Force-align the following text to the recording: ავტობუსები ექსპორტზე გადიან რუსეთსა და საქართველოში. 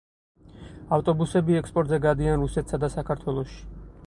ავტობუსები 0.97 1.59
ექსპორტზე 1.59 2.01
გადიან 2.09 2.45
რუსეთსა 2.47 2.81
და 2.87 2.91
საქართველოში. 2.97 3.63